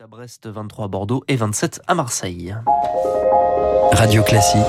[0.00, 2.54] à Brest, 23 à Bordeaux et 27 à Marseille.
[3.92, 4.62] Radio Classique.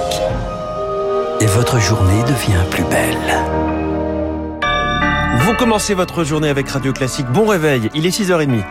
[1.39, 3.15] Et votre journée devient plus belle.
[5.41, 7.27] Vous commencez votre journée avec Radio Classique.
[7.27, 8.63] Bon réveil, il est 6h30.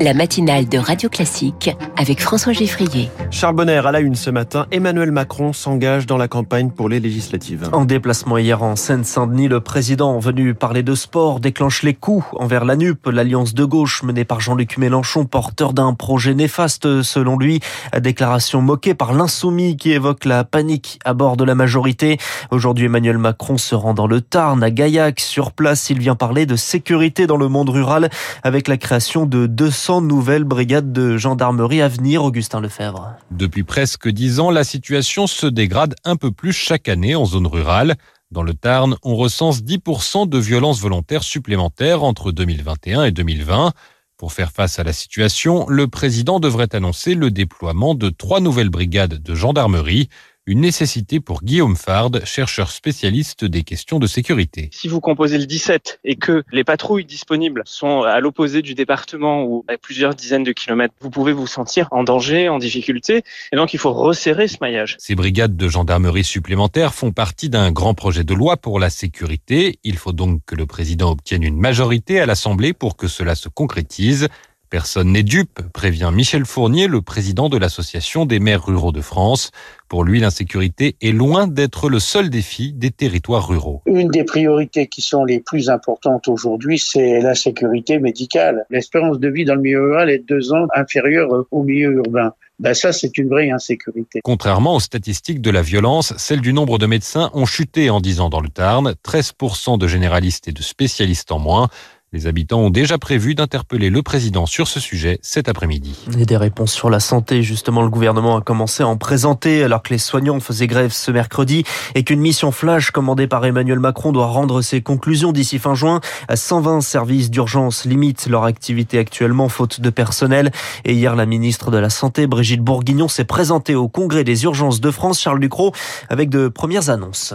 [0.00, 3.10] La matinale de Radio Classique avec François Geffrier.
[3.30, 7.00] Charles Bonner à la une ce matin, Emmanuel Macron s'engage dans la campagne pour les
[7.00, 7.68] législatives.
[7.72, 12.64] En déplacement hier en Seine-Saint-Denis, le président venu parler de sport déclenche les coups envers
[12.64, 17.60] la NUP, l'alliance de gauche menée par Jean-Luc Mélenchon, porteur d'un projet néfaste selon lui.
[17.98, 22.16] Déclaration moquée par l'insoumis qui évoque la panique à bord de la majorité.
[22.50, 25.20] Aujourd'hui, Emmanuel Macron se rend dans le Tarn, à Gaillac.
[25.20, 28.08] Sur place, il vient parler de sécurité dans le monde rural
[28.42, 33.16] avec la création de 200 nouvelles brigades de gendarmerie à venir, Augustin Lefebvre.
[33.32, 37.48] Depuis presque dix ans, la situation se dégrade un peu plus chaque année en zone
[37.48, 37.96] rurale.
[38.30, 43.72] Dans le Tarn, on recense 10% de violences volontaires supplémentaires entre 2021 et 2020.
[44.16, 48.70] Pour faire face à la situation, le président devrait annoncer le déploiement de trois nouvelles
[48.70, 50.08] brigades de gendarmerie
[50.50, 54.68] une nécessité pour Guillaume Fard, chercheur spécialiste des questions de sécurité.
[54.72, 59.44] Si vous composez le 17 et que les patrouilles disponibles sont à l'opposé du département
[59.44, 63.56] ou à plusieurs dizaines de kilomètres, vous pouvez vous sentir en danger, en difficulté, et
[63.56, 64.96] donc il faut resserrer ce maillage.
[64.98, 69.78] Ces brigades de gendarmerie supplémentaires font partie d'un grand projet de loi pour la sécurité.
[69.84, 73.48] Il faut donc que le président obtienne une majorité à l'Assemblée pour que cela se
[73.48, 74.26] concrétise.
[74.70, 79.50] Personne n'est dupe, prévient Michel Fournier, le président de l'Association des maires ruraux de France.
[79.88, 83.82] Pour lui, l'insécurité est loin d'être le seul défi des territoires ruraux.
[83.86, 88.64] Une des priorités qui sont les plus importantes aujourd'hui, c'est la sécurité médicale.
[88.70, 92.32] L'espérance de vie dans le milieu rural est deux ans inférieure au milieu urbain.
[92.60, 94.20] Ben ça, c'est une vraie insécurité.
[94.22, 98.20] Contrairement aux statistiques de la violence, celles du nombre de médecins ont chuté en 10
[98.20, 101.70] ans dans le Tarn, 13% de généralistes et de spécialistes en moins.
[102.12, 105.96] Les habitants ont déjà prévu d'interpeller le président sur ce sujet cet après-midi.
[106.18, 109.80] Et des réponses sur la santé, justement, le gouvernement a commencé à en présenter alors
[109.80, 111.62] que les soignants faisaient grève ce mercredi
[111.94, 116.00] et qu'une mission flash commandée par Emmanuel Macron doit rendre ses conclusions d'ici fin juin.
[116.34, 120.50] 120 services d'urgence limitent leur activité actuellement faute de personnel.
[120.84, 124.80] Et hier, la ministre de la Santé, Brigitte Bourguignon, s'est présentée au Congrès des urgences
[124.80, 125.72] de France, Charles Ducrot,
[126.08, 127.34] avec de premières annonces.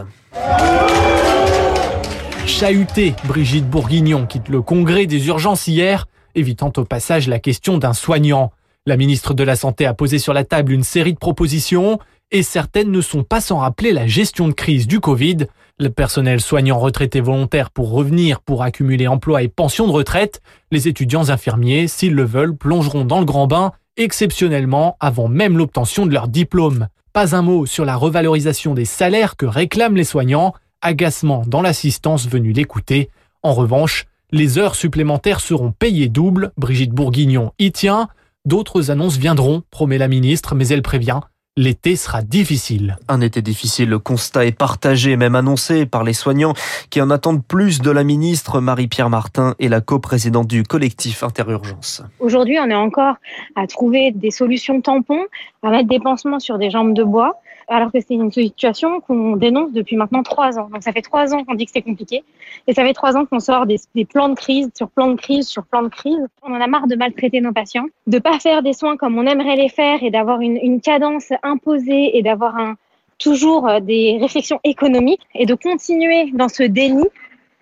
[2.57, 7.91] Chahuté, Brigitte Bourguignon quitte le congrès des urgences hier, évitant au passage la question d'un
[7.91, 8.53] soignant.
[8.85, 11.99] La ministre de la Santé a posé sur la table une série de propositions
[12.31, 15.47] et certaines ne sont pas sans rappeler la gestion de crise du Covid.
[15.79, 20.39] Le personnel soignant retraité volontaire pour revenir pour accumuler emploi et pension de retraite.
[20.71, 26.05] Les étudiants infirmiers, s'ils le veulent, plongeront dans le grand bain exceptionnellement avant même l'obtention
[26.05, 26.87] de leur diplôme.
[27.11, 32.27] Pas un mot sur la revalorisation des salaires que réclament les soignants agacement dans l'assistance
[32.27, 33.09] venue l'écouter.
[33.43, 36.51] En revanche, les heures supplémentaires seront payées double.
[36.57, 38.09] Brigitte Bourguignon y tient.
[38.45, 41.21] D'autres annonces viendront, promet la ministre, mais elle prévient.
[41.57, 42.97] L'été sera difficile.
[43.07, 46.53] Un été difficile, le constat est partagé, même annoncé par les soignants
[46.89, 52.03] qui en attendent plus de la ministre Marie-Pierre Martin et la coprésidente du collectif Interurgence.
[52.19, 53.15] Aujourd'hui, on est encore
[53.55, 55.23] à trouver des solutions tampons,
[55.63, 59.35] à mettre des pansements sur des jambes de bois alors que c'est une situation qu'on
[59.35, 60.69] dénonce depuis maintenant trois ans.
[60.71, 62.23] Donc ça fait trois ans qu'on dit que c'est compliqué,
[62.67, 65.47] et ça fait trois ans qu'on sort des, plans de crise sur plans de crise
[65.47, 66.25] sur plans de crise.
[66.43, 69.25] On en a marre de maltraiter nos patients, de pas faire des soins comme on
[69.25, 72.75] aimerait les faire, et d'avoir une, une cadence imposée, et d'avoir un,
[73.17, 77.05] toujours euh, des réflexions économiques, et de continuer dans ce déni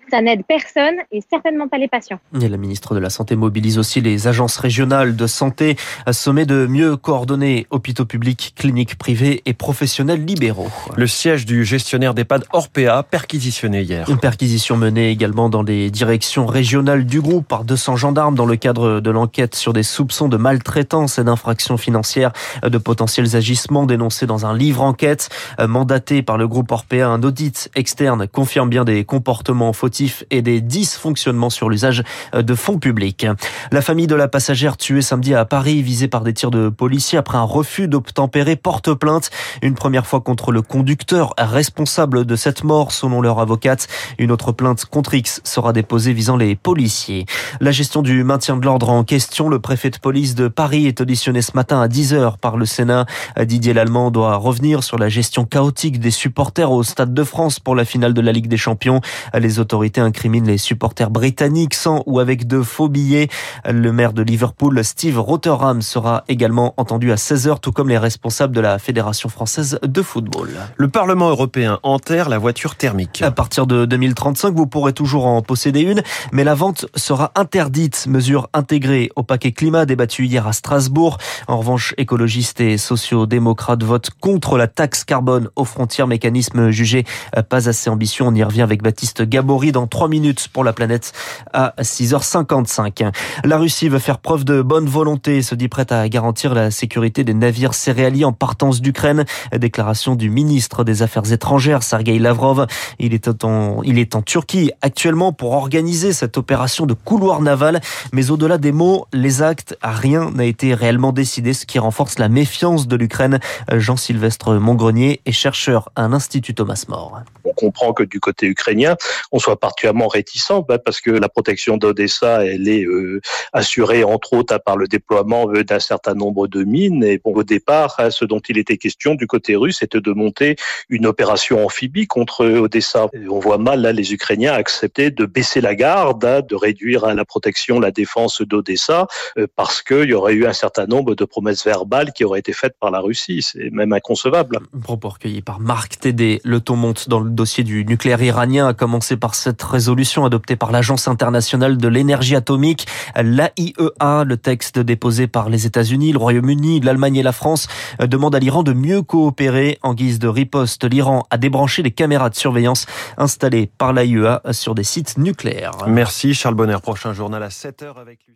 [0.09, 2.19] ça n'aide personne et certainement pas les patients.
[2.40, 5.75] Et la ministre de la Santé mobilise aussi les agences régionales de santé
[6.06, 10.69] à sommet de mieux coordonner hôpitaux publics, cliniques privées et professionnels libéraux.
[10.96, 14.09] Le siège du gestionnaire d'EHPAD Orpea perquisitionné hier.
[14.09, 18.56] Une perquisition menée également dans les directions régionales du groupe par 200 gendarmes dans le
[18.56, 22.31] cadre de l'enquête sur des soupçons de maltraitance et d'infractions financières
[22.64, 27.08] de potentiels agissements dénoncés dans un livre enquête mandaté par le groupe Orpea.
[27.08, 32.79] Un audit externe confirme bien des comportements fautifs et des dysfonctionnements sur l'usage de fonds
[32.79, 33.28] publics.
[33.72, 37.20] La famille de la passagère tuée samedi à Paris, visée par des tirs de policiers
[37.20, 39.29] après un refus d'obtempérer, porte plainte.
[39.62, 43.88] Une première fois contre le conducteur responsable de cette mort, selon leur avocate.
[44.17, 47.28] Une autre plainte contre X sera déposée visant les policiers.
[47.62, 51.02] La gestion du maintien de l'ordre en question, le préfet de police de Paris est
[51.02, 53.06] auditionné ce matin à 10h par le Sénat.
[53.40, 57.76] Didier Lallemand doit revenir sur la gestion chaotique des supporters au Stade de France pour
[57.76, 59.00] la finale de la Ligue des Champions.
[59.38, 63.28] Les autorités autorités incriminent les supporters britanniques sans ou avec de faux billets.
[63.70, 68.56] Le maire de Liverpool, Steve Rotherham, sera également entendu à 16h, tout comme les responsables
[68.56, 70.52] de la Fédération française de football.
[70.78, 73.22] Le Parlement européen enterre la voiture thermique.
[73.24, 76.02] À partir de 2035, vous pourrez toujours en posséder une,
[76.32, 78.08] mais la vente sera interdite.
[78.08, 81.18] Mesure intégrée au paquet climat débattu hier à Strasbourg.
[81.50, 87.03] En revanche, écologistes et sociaux-démocrates votent contre la taxe carbone aux frontières, mécanisme jugé
[87.50, 88.24] pas assez ambitieux.
[88.24, 91.11] On y revient avec Baptiste Gabory dans 3 minutes pour la planète
[91.52, 93.11] à 6h55.
[93.43, 96.72] La Russie veut faire preuve de bonne volonté et se dit prête à garantir la
[96.72, 99.25] sécurité des navires céréaliers en partance d'Ukraine.
[99.53, 102.67] Déclaration du ministre des Affaires étrangères, Sergei Lavrov.
[102.99, 107.81] Il est en, Turquie actuellement pour organiser cette opération de couloir naval.
[108.14, 112.29] Mais au-delà des mots, les actes, rien n'a été réellement décidé, ce qui renforce la
[112.29, 113.40] méfiance de l'Ukraine.
[113.72, 117.22] Jean-Sylvestre Montgrenier est chercheur à l'Institut Thomas More.
[117.43, 118.96] On comprend que du côté ukrainien,
[119.31, 123.22] on soit particulièrement réticent bah, parce que la protection d'Odessa, elle est euh,
[123.54, 127.02] assurée entre autres par le déploiement euh, d'un certain nombre de mines.
[127.06, 130.12] Et bon, au départ, hein, ce dont il était question du côté russe, c'était de
[130.12, 130.58] monter
[130.90, 133.08] une opération amphibie contre Odessa.
[133.14, 137.06] Et on voit mal là les Ukrainiens accepter de baisser la garde, hein, de réduire
[137.06, 139.08] hein, la protection, la défense d'Odessa,
[139.38, 142.52] euh, parce qu'il y aurait eu un certain nombre de promesses verbales qui auraient été
[142.52, 143.42] faites par la Russie.
[143.42, 144.60] C'est même inconcevable.
[144.84, 146.42] Propos recueilli par Marc Tédé.
[146.44, 150.55] Le ton monte dans le dossier du nucléaire iranien, a commencé par cette résolution adoptée
[150.55, 154.23] par l'Agence internationale de l'énergie atomique, l'AIEA.
[154.26, 157.67] Le texte déposé par les États-Unis, le Royaume-Uni, l'Allemagne et la France
[158.00, 159.78] demande à l'Iran de mieux coopérer.
[159.84, 164.73] En guise de riposte, l'Iran a débranché les caméras de surveillance installées par l'AIEA sur
[164.73, 165.85] des sites nucléaires.
[165.85, 166.78] Merci Charles Bonner.
[166.82, 168.34] Prochain journal à 7h avec lui.